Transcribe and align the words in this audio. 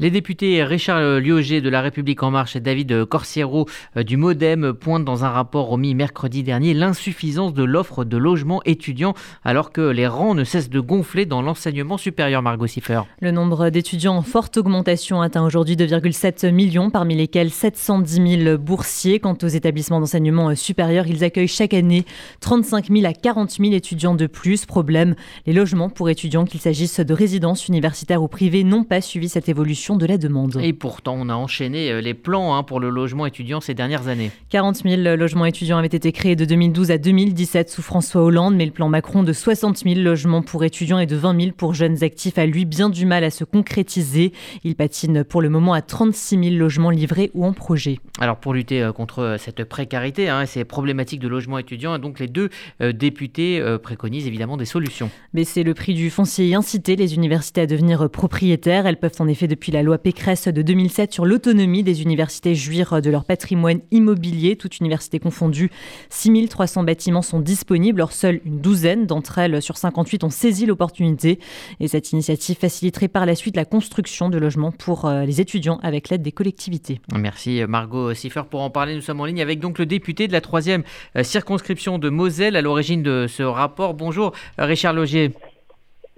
Les 0.00 0.10
députés 0.10 0.64
Richard 0.64 1.20
Lioger 1.20 1.60
de 1.60 1.68
La 1.68 1.82
République 1.82 2.22
En 2.22 2.30
Marche 2.30 2.56
et 2.56 2.60
David 2.60 3.04
Corsiero 3.04 3.66
euh, 3.98 4.02
du 4.02 4.16
Modem 4.16 4.72
pointent 4.72 5.04
dans 5.04 5.26
un 5.26 5.28
rapport 5.28 5.68
remis 5.68 5.94
mercredi 5.94 6.42
dernier 6.42 6.72
l'insuffisance 6.72 7.52
de 7.52 7.62
l'offre 7.64 8.06
de 8.06 8.16
logements 8.16 8.62
étudiants 8.64 9.12
alors 9.44 9.72
que 9.72 9.82
les 9.82 10.06
rangs 10.06 10.34
ne 10.34 10.42
cessent 10.42 10.70
de 10.70 10.80
gonfler 10.80 11.26
dans 11.26 11.42
l'enseignement 11.42 11.98
supérieur, 11.98 12.40
Margot 12.40 12.66
Siffer. 12.66 13.02
Le 13.20 13.30
nombre 13.30 13.68
d'étudiants 13.68 14.16
en 14.16 14.22
forte 14.22 14.56
augmentation 14.56 15.20
atteint 15.20 15.44
aujourd'hui 15.44 15.76
2,7 15.76 16.50
millions, 16.50 16.88
parmi 16.88 17.14
lesquels 17.14 17.50
710 17.50 18.44
000 18.44 18.56
boursiers. 18.56 19.20
Quant 19.20 19.36
aux 19.42 19.48
établissements 19.48 20.00
d'enseignement 20.00 20.54
supérieur, 20.54 21.08
ils 21.08 21.24
accueillent 21.24 21.46
chaque 21.46 21.74
année 21.74 22.06
35 22.40 22.86
000 22.90 23.04
à 23.04 23.12
40 23.12 23.50
000 23.50 23.74
étudiants 23.74 24.14
de 24.14 24.26
plus. 24.26 24.64
Problème, 24.64 25.14
les 25.44 25.52
logements 25.52 25.90
pour 25.90 26.08
étudiants, 26.08 26.46
qu'il 26.46 26.60
s'agisse 26.60 27.00
de 27.00 27.12
résidences 27.12 27.68
universitaires 27.68 28.22
ou 28.22 28.28
privées, 28.28 28.64
n'ont 28.64 28.84
pas 28.84 29.02
suivi 29.02 29.28
cette 29.28 29.50
évolution 29.50 29.89
de 29.96 30.06
la 30.06 30.18
demande. 30.18 30.58
Et 30.62 30.72
pourtant, 30.72 31.16
on 31.18 31.28
a 31.28 31.34
enchaîné 31.34 31.90
euh, 31.90 32.00
les 32.00 32.14
plans 32.14 32.54
hein, 32.54 32.62
pour 32.62 32.80
le 32.80 32.90
logement 32.90 33.26
étudiant 33.26 33.60
ces 33.60 33.74
dernières 33.74 34.08
années. 34.08 34.30
40 34.50 34.76
000 34.76 35.02
logements 35.16 35.46
étudiants 35.46 35.78
avaient 35.78 35.86
été 35.86 36.12
créés 36.12 36.36
de 36.36 36.44
2012 36.44 36.90
à 36.90 36.98
2017 36.98 37.70
sous 37.70 37.82
François 37.82 38.22
Hollande, 38.22 38.54
mais 38.56 38.66
le 38.66 38.72
plan 38.72 38.88
Macron 38.88 39.22
de 39.22 39.32
60 39.32 39.78
000 39.78 40.00
logements 40.00 40.42
pour 40.42 40.64
étudiants 40.64 40.98
et 40.98 41.06
de 41.06 41.16
20 41.16 41.40
000 41.40 41.52
pour 41.56 41.74
jeunes 41.74 42.02
actifs 42.02 42.38
a 42.38 42.46
lui 42.46 42.64
bien 42.64 42.90
du 42.90 43.06
mal 43.06 43.24
à 43.24 43.30
se 43.30 43.44
concrétiser. 43.44 44.32
Il 44.64 44.76
patine 44.76 45.24
pour 45.24 45.42
le 45.42 45.48
moment 45.48 45.72
à 45.72 45.82
36 45.82 46.38
000 46.42 46.56
logements 46.56 46.90
livrés 46.90 47.30
ou 47.34 47.44
en 47.44 47.52
projet. 47.52 47.98
Alors 48.18 48.36
pour 48.36 48.54
lutter 48.54 48.82
euh, 48.82 48.92
contre 48.92 49.20
euh, 49.20 49.38
cette 49.38 49.64
précarité 49.64 50.28
hein, 50.28 50.46
ces 50.46 50.64
problématiques 50.64 51.20
de 51.20 51.28
logement 51.28 51.58
étudiant, 51.58 51.98
donc 51.98 52.18
les 52.18 52.28
deux 52.28 52.50
députés 52.80 53.62
préconisent 53.82 54.26
évidemment 54.26 54.56
des 54.56 54.64
solutions. 54.64 55.10
Baisser 55.34 55.62
le 55.62 55.74
prix 55.74 55.94
du 55.94 56.10
foncier 56.10 56.48
et 56.48 56.54
inciter 56.54 56.96
les 56.96 57.14
universités 57.14 57.60
à 57.60 57.66
devenir 57.66 58.08
propriétaires. 58.10 58.86
Elles 58.86 58.98
peuvent 58.98 59.16
en 59.18 59.28
effet 59.28 59.48
depuis 59.48 59.72
la 59.72 59.79
la 59.80 59.84
loi 59.84 59.96
Pécresse 59.96 60.46
de 60.46 60.60
2007 60.60 61.10
sur 61.10 61.24
l'autonomie 61.24 61.82
des 61.82 62.02
universités 62.02 62.54
jouir 62.54 63.00
de 63.00 63.08
leur 63.08 63.24
patrimoine 63.24 63.80
immobilier, 63.90 64.56
toute 64.56 64.78
université 64.78 65.18
confondue. 65.18 65.70
6300 66.10 66.82
bâtiments 66.82 67.22
sont 67.22 67.40
disponibles, 67.40 68.02
or 68.02 68.12
seule 68.12 68.42
une 68.44 68.60
douzaine 68.60 69.06
d'entre 69.06 69.38
elles 69.38 69.62
sur 69.62 69.78
58 69.78 70.24
ont 70.24 70.28
saisi 70.28 70.66
l'opportunité. 70.66 71.38
Et 71.80 71.88
cette 71.88 72.12
initiative 72.12 72.58
faciliterait 72.58 73.08
par 73.08 73.24
la 73.24 73.34
suite 73.34 73.56
la 73.56 73.64
construction 73.64 74.28
de 74.28 74.36
logements 74.36 74.70
pour 74.70 75.06
euh, 75.06 75.24
les 75.24 75.40
étudiants 75.40 75.80
avec 75.82 76.10
l'aide 76.10 76.20
des 76.20 76.32
collectivités. 76.32 77.00
Merci 77.14 77.62
Margot 77.66 78.12
Siffer 78.12 78.42
pour 78.50 78.60
en 78.60 78.68
parler. 78.68 78.94
Nous 78.94 79.00
sommes 79.00 79.22
en 79.22 79.24
ligne 79.24 79.40
avec 79.40 79.60
donc 79.60 79.78
le 79.78 79.86
député 79.86 80.28
de 80.28 80.32
la 80.34 80.42
troisième 80.42 80.82
euh, 81.16 81.22
circonscription 81.22 81.96
de 81.96 82.10
Moselle 82.10 82.54
à 82.54 82.60
l'origine 82.60 83.02
de 83.02 83.24
ce 83.30 83.42
rapport. 83.42 83.94
Bonjour 83.94 84.32
Richard 84.58 84.92
Logier. 84.92 85.32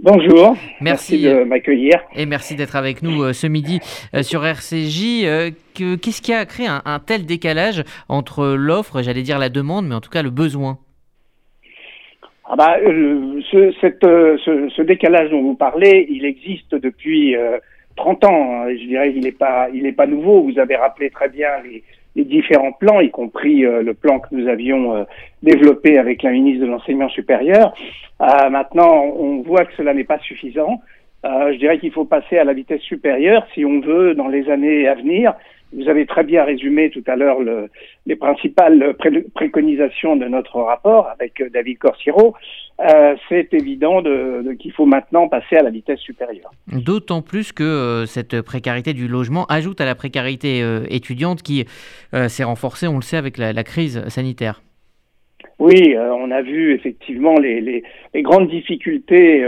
Bonjour. 0.03 0.57
Merci, 0.81 1.23
de 1.23 1.45
m'accueillir. 1.45 1.95
Et 2.17 2.27
merci 2.27 2.57
d'être 2.57 2.75
avec 2.75 3.05
nous 3.05 3.23
euh, 3.23 3.33
ce 3.33 3.47
midi 3.47 3.79
euh, 4.17 4.25
sur 4.25 4.45
RCJ. 4.45 5.23
Euh, 5.23 5.51
qu'est-ce 5.75 6.21
qui 6.21 6.33
a 6.33 6.45
créé 6.45 6.67
un, 6.67 6.99
tel 6.99 7.25
décalage 7.25 7.85
entre 8.09 8.57
l'offre, 8.59 9.01
j'allais 9.03 9.23
dire 9.23 9.39
la 9.39 9.49
demande, 9.49 9.87
mais 9.87 9.95
en 9.95 10.01
tout 10.01 10.11
cas 10.11 10.25
le 10.25 10.31
besoin? 10.31 10.79
Ah 12.47 12.57
bah, 12.57 12.79
ce, 12.83 13.73
ce, 13.81 14.83
décalage 14.83 15.31
dont 15.31 15.41
vous 15.41 15.55
parlez, 15.55 16.09
il 16.11 16.25
existe 16.25 16.75
depuis 16.75 17.37
30 17.95 18.25
ans. 18.25 18.65
Je 18.71 18.85
dirais 18.89 19.13
qu'il 19.13 19.23
n'est 19.23 19.31
pas, 19.31 19.69
il 19.73 19.95
pas 19.95 20.07
nouveau. 20.09 20.43
Vous 20.43 20.59
avez 20.59 20.75
rappelé 20.75 21.11
très 21.11 21.29
bien 21.29 21.49
les, 21.65 21.85
les 22.15 22.25
différents 22.25 22.73
plans, 22.73 23.01
y 23.01 23.11
compris 23.11 23.65
euh, 23.65 23.83
le 23.83 23.95
plan 23.95 24.21
que 24.21 24.29
nous 24.33 24.49
avions 24.49 24.95
euh, 24.95 25.05
développé 25.43 25.99
avec 25.99 26.23
la 26.23 26.31
ministre 26.31 26.67
de 26.67 26.71
l'enseignement 26.71 27.09
supérieur. 27.09 27.75
Euh, 28.21 28.51
maintenant, 28.51 29.05
on 29.05 29.43
voit 29.43 29.65
que 29.65 29.73
cela 29.77 29.95
n'est 29.95 30.05
pas 30.05 30.19
suffisant. 30.19 30.81
je 31.25 31.57
dirais 31.57 31.79
qu'il 31.79 31.93
faut 31.93 32.05
passer 32.05 32.39
à 32.39 32.45
la 32.45 32.53
vitesse 32.53 32.83
supérieure 32.83 33.47
si 33.55 33.65
on 33.65 33.81
veut, 33.81 34.15
dans 34.15 34.29
les 34.29 34.51
années 34.51 34.87
à 34.89 34.95
venir, 34.95 35.35
vous 35.73 35.89
avez 35.89 36.07
très 36.07 36.25
bien 36.25 36.45
résumé 36.45 36.91
tout 36.91 37.05
à 37.07 37.17
l'heure 37.17 37.41
le, 37.41 37.69
les 38.07 38.17
principales 38.17 38.95
préconisations 39.35 40.17
de 40.17 40.27
notre 40.27 40.61
rapport 40.61 41.09
avec 41.09 41.41
euh, 41.41 41.49
David 41.51 41.79
Corsiro. 41.79 42.35
Euh, 42.81 43.15
c'est 43.29 43.53
évident 43.55 44.03
de, 44.03 44.43
de, 44.43 44.53
qu'il 44.53 44.73
faut 44.73 44.87
maintenant 44.87 45.29
passer 45.29 45.57
à 45.57 45.63
la 45.63 45.71
vitesse 45.71 46.01
supérieure. 46.01 46.51
D'autant 46.73 47.23
plus 47.23 47.53
que 47.53 47.63
euh, 47.63 48.07
cette 48.07 48.43
précarité 48.43 48.93
du 48.93 49.09
logement 49.09 49.45
ajoute 49.47 49.81
à 49.81 49.85
la 49.85 49.95
précarité 49.95 50.63
euh, 50.63 50.85
étudiante 50.89 51.43
qui 51.43 51.65
s'est 52.29 52.45
renforcée, 52.45 52.87
on 52.87 52.97
le 52.97 53.03
sait, 53.03 53.17
avec 53.17 53.39
la, 53.39 53.53
la 53.53 53.65
crise 53.65 54.07
sanitaire. 54.09 54.63
Oui, 55.59 55.97
on 55.97 56.31
a 56.31 56.43
vu 56.43 56.75
effectivement 56.75 57.39
les, 57.39 57.61
les, 57.61 57.83
les 58.15 58.23
grandes 58.23 58.49
difficultés 58.49 59.41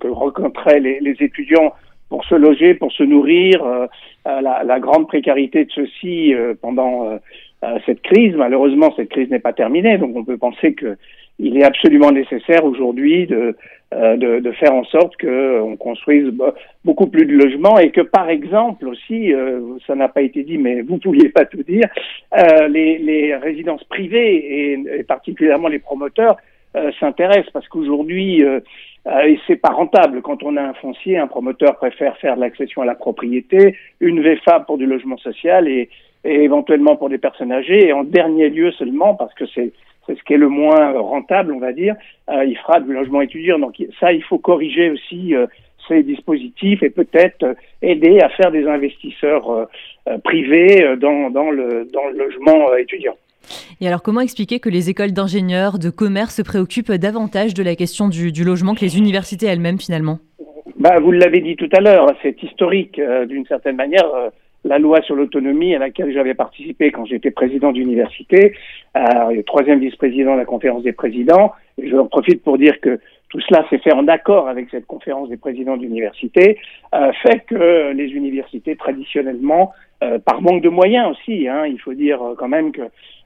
que 0.00 0.08
rencontraient 0.08 0.80
les, 0.80 1.00
les 1.00 1.16
étudiants 1.20 1.72
pour 2.12 2.26
se 2.26 2.34
loger, 2.34 2.74
pour 2.74 2.92
se 2.92 3.02
nourrir, 3.02 3.64
euh, 3.64 3.86
la, 4.26 4.64
la, 4.64 4.80
grande 4.80 5.08
précarité 5.08 5.64
de 5.64 5.70
ceux-ci 5.70 6.34
euh, 6.34 6.52
pendant 6.60 7.08
euh, 7.08 7.78
cette 7.86 8.02
crise. 8.02 8.34
Malheureusement, 8.36 8.92
cette 8.96 9.08
crise 9.08 9.30
n'est 9.30 9.38
pas 9.38 9.54
terminée, 9.54 9.96
donc 9.96 10.14
on 10.14 10.22
peut 10.22 10.36
penser 10.36 10.74
que 10.74 10.98
il 11.38 11.56
est 11.56 11.64
absolument 11.64 12.12
nécessaire 12.12 12.66
aujourd'hui 12.66 13.26
de, 13.26 13.56
de, 13.92 14.40
de, 14.40 14.52
faire 14.52 14.74
en 14.74 14.84
sorte 14.84 15.16
qu'on 15.16 15.76
construise 15.76 16.30
beaucoup 16.84 17.06
plus 17.06 17.24
de 17.24 17.32
logements 17.32 17.78
et 17.78 17.90
que, 17.90 18.02
par 18.02 18.28
exemple, 18.28 18.86
aussi, 18.86 19.32
ça 19.86 19.94
n'a 19.94 20.08
pas 20.08 20.20
été 20.20 20.44
dit, 20.44 20.58
mais 20.58 20.82
vous 20.82 20.96
ne 20.96 21.00
pouviez 21.00 21.30
pas 21.30 21.46
tout 21.46 21.62
dire, 21.62 21.88
les, 22.68 22.98
les, 22.98 23.34
résidences 23.34 23.82
privées 23.84 24.36
et, 24.36 24.72
et, 24.98 25.02
particulièrement 25.04 25.68
les 25.68 25.78
promoteurs 25.78 26.36
s'intéressent 26.98 27.52
parce 27.52 27.68
qu'aujourd'hui, 27.68 28.44
euh, 29.06 29.26
et 29.26 29.38
c'est 29.46 29.56
pas 29.56 29.70
rentable. 29.70 30.22
Quand 30.22 30.42
on 30.42 30.56
a 30.56 30.62
un 30.62 30.74
foncier, 30.74 31.18
un 31.18 31.26
promoteur 31.26 31.76
préfère 31.76 32.16
faire 32.18 32.36
de 32.36 32.40
l'accession 32.40 32.82
à 32.82 32.84
la 32.84 32.94
propriété, 32.94 33.76
une 34.00 34.22
VFA 34.22 34.60
pour 34.60 34.78
du 34.78 34.86
logement 34.86 35.16
social 35.16 35.68
et, 35.68 35.90
éventuellement 36.24 36.94
pour 36.94 37.08
des 37.08 37.18
personnes 37.18 37.50
âgées. 37.50 37.88
Et 37.88 37.92
en 37.92 38.04
dernier 38.04 38.48
lieu 38.48 38.70
seulement, 38.72 39.14
parce 39.14 39.34
que 39.34 39.44
c'est 39.54 39.72
c'est 40.06 40.18
ce 40.18 40.22
qui 40.24 40.34
est 40.34 40.38
le 40.38 40.48
moins 40.48 40.98
rentable, 40.98 41.52
on 41.52 41.60
va 41.60 41.72
dire, 41.72 41.94
euh, 42.28 42.44
il 42.44 42.58
fera 42.58 42.80
du 42.80 42.92
logement 42.92 43.20
étudiant. 43.20 43.60
Donc 43.60 43.76
ça, 44.00 44.12
il 44.12 44.22
faut 44.24 44.38
corriger 44.38 44.90
aussi 44.90 45.32
euh, 45.32 45.46
ces 45.86 46.02
dispositifs 46.02 46.82
et 46.82 46.90
peut-être 46.90 47.44
euh, 47.44 47.54
aider 47.82 48.18
à 48.20 48.28
faire 48.30 48.50
des 48.50 48.66
investisseurs 48.66 49.68
privés 50.24 50.96
dans, 50.96 51.30
dans, 51.30 51.52
le, 51.52 51.88
dans 51.92 52.08
le 52.08 52.18
logement 52.18 52.74
étudiant. 52.74 53.14
Et 53.80 53.86
alors, 53.86 54.02
comment 54.02 54.20
expliquer 54.20 54.60
que 54.60 54.68
les 54.68 54.90
écoles 54.90 55.12
d'ingénieurs, 55.12 55.78
de 55.78 55.90
commerce 55.90 56.36
se 56.36 56.42
préoccupent 56.42 56.92
davantage 56.92 57.54
de 57.54 57.62
la 57.62 57.76
question 57.76 58.08
du, 58.08 58.44
logement 58.44 58.74
que 58.74 58.80
les 58.80 58.98
universités 58.98 59.46
elles-mêmes, 59.46 59.78
finalement? 59.78 60.18
Bah, 60.78 60.98
Vous 61.00 61.12
l'avez 61.12 61.40
dit 61.40 61.56
tout 61.56 61.68
à 61.72 61.80
l'heure, 61.80 62.06
c'est 62.22 62.42
historique 62.42 62.98
euh, 62.98 63.26
d'une 63.26 63.46
certaine 63.46 63.76
manière. 63.76 64.06
Euh, 64.14 64.30
la 64.64 64.78
loi 64.78 65.02
sur 65.02 65.16
l'autonomie 65.16 65.74
à 65.74 65.78
laquelle 65.78 66.12
j'avais 66.12 66.34
participé 66.34 66.92
quand 66.92 67.04
j'étais 67.04 67.30
président 67.30 67.72
d'université, 67.72 68.54
euh, 68.96 69.42
troisième 69.44 69.80
vice-président 69.80 70.34
de 70.34 70.38
la 70.38 70.44
conférence 70.44 70.84
des 70.84 70.92
présidents, 70.92 71.52
et 71.78 71.88
je 71.88 71.96
en 71.96 72.06
profite 72.06 72.42
pour 72.42 72.58
dire 72.58 72.80
que 72.80 73.00
tout 73.32 73.40
cela 73.48 73.64
s'est 73.70 73.78
fait 73.78 73.94
en 73.94 74.06
accord 74.08 74.46
avec 74.46 74.68
cette 74.70 74.86
conférence 74.86 75.30
des 75.30 75.38
présidents 75.38 75.78
d'université, 75.78 76.58
euh, 76.94 77.12
fait 77.22 77.40
que 77.46 77.92
les 77.92 78.08
universités 78.08 78.76
traditionnellement, 78.76 79.72
euh, 80.04 80.18
par 80.18 80.42
manque 80.42 80.62
de 80.62 80.68
moyens 80.68 81.12
aussi, 81.12 81.48
hein, 81.48 81.64
il 81.64 81.80
faut 81.80 81.94
dire 81.94 82.20
quand 82.36 82.48
même 82.48 82.72
que 82.72 82.82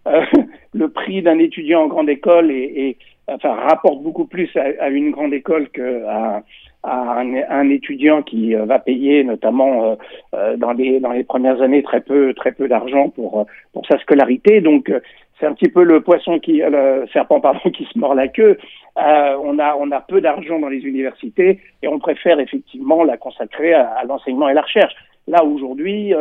euh, 0.07 0.25
le 0.75 0.89
prix 0.91 1.23
d'un 1.23 1.41
étudiant 1.41 1.83
en 1.83 1.87
grande 1.89 2.09
école 2.09 2.53
est, 2.53 2.99
enfin, 3.27 3.55
rapporte 3.55 4.01
beaucoup 4.01 4.27
plus 4.27 4.49
à, 4.57 4.89
une 4.91 5.11
grande 5.11 5.35
école 5.35 5.71
qu'à 5.71 6.45
à 6.87 7.21
un, 7.21 7.69
étudiant 7.69 8.23
qui 8.23 8.55
euh, 8.55 8.65
va 8.65 8.79
payer 8.79 9.25
notamment 9.25 9.99
euh, 10.35 10.57
dans 10.57 10.73
les 10.73 11.01
dans 11.01 11.11
les 11.11 11.25
premières 11.25 11.61
années 11.61 11.83
très 11.83 12.01
peu 12.01 12.33
très 12.35 12.53
peu 12.53 12.69
d'argent 12.69 13.11
pour 13.11 13.47
pour 13.73 13.87
sa 13.87 13.99
scolarité. 13.99 14.61
Donc 14.61 14.93
c'est 15.39 15.47
un 15.47 15.53
petit 15.53 15.69
peu 15.69 15.83
le 15.83 16.01
poisson 16.01 16.39
qui 16.39 16.59
le 16.59 17.07
serpent 17.13 17.41
pardon 17.49 17.71
qui 17.71 17.85
se 17.85 17.99
mord 17.99 18.15
la 18.15 18.29
queue. 18.29 18.59
On 18.97 19.59
a 19.59 19.77
on 19.79 19.91
a 19.91 20.01
peu 20.01 20.21
d'argent 20.21 20.59
dans 20.59 20.69
les 20.69 20.81
universités 20.85 21.61
et 21.83 21.89
on 21.89 21.99
préfère 21.99 22.39
effectivement 22.41 23.03
la 23.05 23.17
consacrer 23.17 23.75
à, 23.75 23.89
à 23.89 24.05
l'enseignement 24.05 24.49
et 24.49 24.55
la 24.55 24.63
recherche. 24.63 24.95
Là 25.27 25.45
aujourd'hui 25.45 26.15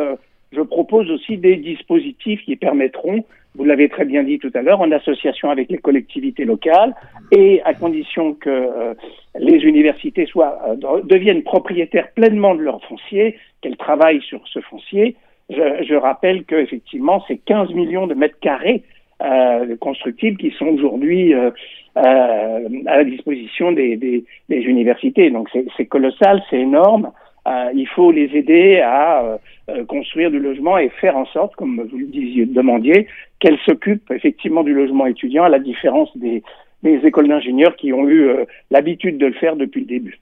je 0.52 0.60
propose 0.60 1.10
aussi 1.10 1.36
des 1.36 1.56
dispositifs 1.56 2.42
qui 2.44 2.56
permettront, 2.56 3.24
vous 3.56 3.64
l'avez 3.64 3.88
très 3.88 4.04
bien 4.04 4.22
dit 4.22 4.38
tout 4.38 4.50
à 4.54 4.62
l'heure, 4.62 4.80
en 4.80 4.92
association 4.92 5.50
avec 5.50 5.70
les 5.70 5.78
collectivités 5.78 6.44
locales 6.44 6.94
et 7.32 7.62
à 7.64 7.74
condition 7.74 8.34
que 8.34 8.50
euh, 8.50 8.94
les 9.38 9.64
universités 9.64 10.26
soient, 10.26 10.58
euh, 10.68 11.00
deviennent 11.02 11.42
propriétaires 11.42 12.10
pleinement 12.12 12.54
de 12.54 12.62
leur 12.62 12.84
foncier, 12.84 13.38
qu'elles 13.62 13.76
travaillent 13.76 14.22
sur 14.22 14.46
ce 14.48 14.60
foncier. 14.60 15.16
Je, 15.48 15.84
je 15.88 15.94
rappelle 15.94 16.44
qu'effectivement, 16.44 17.24
c'est 17.26 17.38
15 17.38 17.72
millions 17.72 18.06
de 18.06 18.14
mètres 18.14 18.38
carrés 18.40 18.82
euh, 19.22 19.76
constructibles 19.80 20.36
qui 20.36 20.50
sont 20.50 20.66
aujourd'hui 20.66 21.32
euh, 21.32 21.50
à 21.94 22.96
la 22.98 23.04
disposition 23.04 23.72
des, 23.72 23.96
des, 23.96 24.24
des 24.50 24.58
universités. 24.58 25.30
Donc 25.30 25.48
c'est 25.76 25.86
colossal, 25.86 26.42
c'est 26.50 26.60
énorme. 26.60 27.10
Euh, 27.48 27.70
il 27.74 27.88
faut 27.88 28.10
les 28.12 28.36
aider 28.36 28.80
à 28.84 29.38
euh, 29.68 29.76
euh, 29.76 29.84
construire 29.84 30.30
du 30.30 30.38
logement 30.38 30.78
et 30.78 30.88
faire 30.88 31.16
en 31.16 31.26
sorte, 31.26 31.54
comme 31.56 31.80
vous 31.90 31.98
le 31.98 32.06
disiez, 32.06 32.46
demandiez, 32.46 33.06
qu'elles 33.38 33.58
s'occupent 33.64 34.10
effectivement 34.10 34.62
du 34.62 34.74
logement 34.74 35.06
étudiant, 35.06 35.44
à 35.44 35.48
la 35.48 35.58
différence 35.58 36.16
des, 36.16 36.42
des 36.82 37.00
écoles 37.04 37.28
d'ingénieurs 37.28 37.76
qui 37.76 37.92
ont 37.92 38.08
eu 38.08 38.30
l'habitude 38.70 39.18
de 39.18 39.26
le 39.26 39.32
faire 39.34 39.56
depuis 39.56 39.80
le 39.80 39.86
début. 39.86 40.18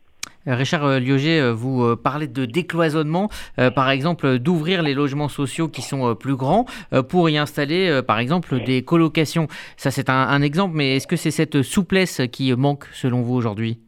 Richard 0.47 1.01
Lioget, 1.01 1.41
vous 1.53 1.97
parlez 1.97 2.27
de 2.27 2.45
décloisonnement, 2.45 3.31
par 3.75 3.91
exemple 3.91 4.39
d'ouvrir 4.39 4.83
les 4.83 4.93
logements 4.93 5.29
sociaux 5.29 5.69
qui 5.69 5.81
sont 5.81 6.15
plus 6.15 6.37
grands 6.37 6.67
pour 7.09 7.31
y 7.31 7.39
installer, 7.39 8.01
par 8.07 8.19
exemple, 8.19 8.63
des 8.63 8.83
colocations. 8.83 9.47
Ça, 9.79 9.91
c'est 9.91 10.11
un, 10.11 10.43
exemple, 10.43 10.77
mais 10.77 10.97
est-ce 10.97 11.07
que 11.07 11.17
c'est 11.17 11.31
cette 11.31 11.63
souplesse 11.63 12.21
qui 12.31 12.53
manque 12.55 12.85
selon 12.93 13.23
vous 13.23 13.35
aujourd'hui? 13.35 13.79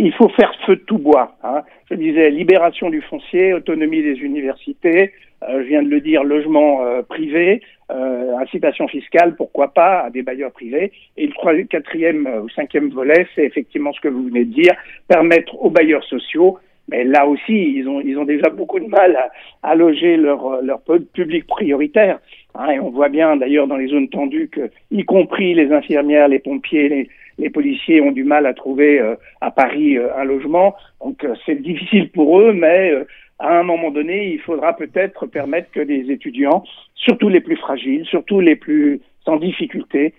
Il 0.00 0.12
faut 0.14 0.28
faire 0.30 0.52
feu 0.66 0.76
de 0.76 0.80
tout 0.80 0.98
bois. 0.98 1.36
Hein. 1.42 1.62
Je 1.90 1.94
disais 1.94 2.30
libération 2.30 2.90
du 2.90 3.02
foncier, 3.02 3.52
autonomie 3.52 4.02
des 4.02 4.18
universités, 4.20 5.12
euh, 5.42 5.62
je 5.62 5.68
viens 5.68 5.82
de 5.82 5.88
le 5.88 6.00
dire, 6.00 6.24
logement 6.24 6.82
euh, 6.82 7.02
privé, 7.02 7.60
euh, 7.90 8.36
incitation 8.38 8.88
fiscale, 8.88 9.36
pourquoi 9.36 9.68
pas, 9.74 10.00
à 10.00 10.10
des 10.10 10.22
bailleurs 10.22 10.52
privés. 10.52 10.92
Et 11.16 11.26
le 11.26 11.32
troisième, 11.32 11.66
quatrième 11.66 12.26
ou 12.42 12.48
cinquième 12.48 12.88
volet, 12.90 13.26
c'est 13.34 13.44
effectivement 13.44 13.92
ce 13.92 14.00
que 14.00 14.08
vous 14.08 14.24
venez 14.24 14.44
de 14.44 14.52
dire, 14.52 14.74
permettre 15.06 15.54
aux 15.62 15.70
bailleurs 15.70 16.04
sociaux 16.04 16.58
mais 16.90 17.04
là 17.04 17.24
aussi, 17.26 17.52
ils 17.76 17.88
ont, 17.88 18.00
ils 18.00 18.18
ont 18.18 18.24
déjà 18.24 18.50
beaucoup 18.50 18.80
de 18.80 18.86
mal 18.86 19.16
à, 19.62 19.74
loger 19.76 20.16
leur, 20.16 20.60
leur 20.60 20.80
public 21.12 21.46
prioritaire. 21.46 22.18
Hein, 22.56 22.70
et 22.70 22.80
on 22.80 22.90
voit 22.90 23.08
bien 23.08 23.36
d'ailleurs 23.36 23.68
dans 23.68 23.76
les 23.76 23.86
zones 23.86 24.08
tendues 24.08 24.48
que, 24.48 24.70
y 24.90 25.04
compris 25.04 25.54
les 25.54 25.72
infirmières, 25.72 26.26
les 26.26 26.40
pompiers, 26.40 26.88
les, 26.88 27.08
les 27.40 27.50
policiers 27.50 28.00
ont 28.00 28.12
du 28.12 28.22
mal 28.22 28.46
à 28.46 28.54
trouver 28.54 29.00
euh, 29.00 29.16
à 29.40 29.50
Paris 29.50 29.96
euh, 29.96 30.14
un 30.16 30.24
logement. 30.24 30.76
Donc 31.02 31.24
euh, 31.24 31.34
c'est 31.46 31.60
difficile 31.60 32.10
pour 32.10 32.38
eux, 32.40 32.52
mais 32.52 32.92
à 33.38 33.58
un 33.58 33.62
moment 33.62 33.90
donné, 33.90 34.28
il 34.28 34.40
faudra 34.40 34.76
peut-être 34.76 35.26
permettre 35.26 35.70
que 35.70 35.80
les 35.80 36.10
étudiants, 36.10 36.62
surtout 36.94 37.30
les 37.30 37.40
plus 37.40 37.56
fragiles, 37.56 38.04
surtout 38.04 38.40
les 38.40 38.56
plus 38.56 39.00
sans 39.24 39.36
difficulté, 39.36 40.14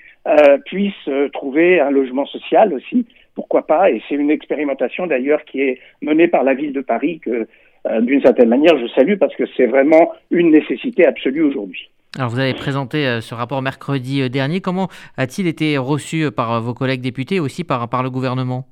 puissent 0.65 1.09
trouver 1.33 1.79
un 1.79 1.89
logement 1.89 2.25
social 2.27 2.73
aussi. 2.73 3.05
Pourquoi 3.33 3.65
pas? 3.65 3.89
Et 3.89 4.01
c'est 4.07 4.15
une 4.15 4.29
expérimentation 4.29 5.07
d'ailleurs 5.07 5.43
qui 5.45 5.61
est 5.61 5.79
menée 6.01 6.27
par 6.27 6.43
la 6.43 6.53
ville 6.53 6.73
de 6.73 6.81
Paris 6.81 7.19
que, 7.19 7.47
d'une 8.01 8.21
certaine 8.21 8.49
manière, 8.49 8.77
je 8.77 8.87
salue 8.87 9.17
parce 9.17 9.35
que 9.35 9.45
c'est 9.57 9.65
vraiment 9.65 10.11
une 10.29 10.51
nécessité 10.51 11.05
absolue 11.05 11.41
aujourd'hui. 11.41 11.89
Alors 12.17 12.29
vous 12.29 12.39
avez 12.39 12.53
présenté 12.53 13.07
euh, 13.07 13.21
ce 13.21 13.33
rapport 13.33 13.61
mercredi 13.61 14.21
euh, 14.21 14.27
dernier. 14.27 14.59
Comment 14.59 14.89
a-t-il 15.15 15.47
été 15.47 15.77
reçu 15.77 16.23
euh, 16.23 16.31
par 16.31 16.59
vos 16.61 16.73
collègues 16.73 16.99
députés 16.99 17.35
et 17.35 17.39
aussi 17.39 17.63
par, 17.63 17.87
le 18.03 18.09
gouvernement? 18.09 18.65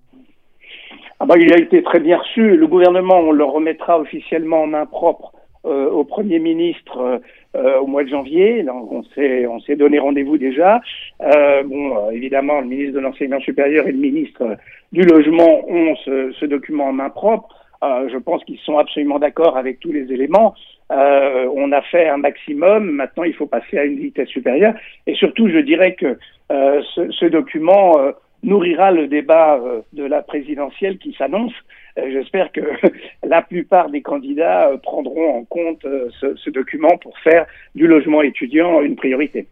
Ah 1.21 1.25
bah, 1.25 1.35
Il 1.37 1.53
a 1.53 1.57
été 1.57 1.81
très 1.81 2.01
bien 2.01 2.17
reçu. 2.17 2.57
Le 2.57 2.67
gouvernement, 2.67 3.17
on 3.17 3.31
le 3.31 3.45
remettra 3.45 3.97
officiellement 3.97 4.63
en 4.63 4.67
main 4.67 4.85
propre 4.85 5.33
au 5.63 6.05
Premier 6.05 6.39
ministre 6.39 7.21
au 7.53 7.85
mois 7.85 8.05
de 8.05 8.09
janvier. 8.09 8.65
On 8.69 9.03
s'est 9.13 9.45
on 9.45 9.59
s'est 9.59 9.75
donné 9.75 9.99
rendez-vous 9.99 10.37
déjà. 10.37 10.79
bon, 11.19 12.09
évidemment, 12.11 12.61
le 12.61 12.67
ministre 12.67 12.93
de 12.93 12.99
l'enseignement 12.99 13.41
supérieur 13.41 13.85
et 13.85 13.91
le 13.91 13.97
ministre 13.97 14.57
du 14.93 15.01
logement 15.01 15.69
ont 15.69 15.95
ce 15.97 16.45
document 16.45 16.85
en 16.85 16.93
main 16.93 17.09
propre. 17.09 17.58
Je 17.81 18.17
pense 18.17 18.43
qu'ils 18.43 18.59
sont 18.59 18.77
absolument 18.77 19.19
d'accord 19.19 19.57
avec 19.57 19.79
tous 19.79 19.91
les 19.91 20.11
éléments. 20.11 20.55
Euh, 20.91 21.47
on 21.53 21.71
a 21.71 21.81
fait 21.83 22.07
un 22.07 22.17
maximum, 22.17 22.91
maintenant 22.91 23.23
il 23.23 23.33
faut 23.33 23.45
passer 23.45 23.77
à 23.77 23.83
une 23.83 23.99
vitesse 23.99 24.29
supérieure. 24.29 24.73
Et 25.05 25.13
surtout, 25.13 25.47
je 25.49 25.59
dirais 25.59 25.93
que 25.93 26.17
euh, 26.51 26.81
ce, 26.95 27.25
document 27.25 27.99
euh, 27.99 28.11
nourrira 28.41 28.91
le 28.91 29.07
débat 29.07 29.61
de 29.93 30.03
la 30.03 30.21
présidentielle 30.23 30.97
qui 30.97 31.13
s'annonce. 31.13 31.53
J'espère 31.97 32.51
que 32.51 32.61
la 33.23 33.41
plupart 33.41 33.89
des 33.89 34.01
candidats 34.01 34.71
prendront 34.81 35.37
en 35.37 35.43
compte 35.43 35.85
ce 36.21 36.49
document 36.49 36.97
pour 36.97 37.17
faire 37.19 37.45
du 37.75 37.87
logement 37.87 38.21
étudiant 38.21 38.81
une 38.81 38.95
priorité. 38.95 39.47